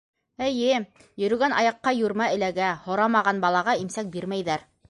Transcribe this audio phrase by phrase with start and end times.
[0.45, 0.79] Эйе,
[1.23, 4.71] йөрөгән аяҡҡа йүрмә эләгә, һорамаған балаға имсәк бирмәйҙәр.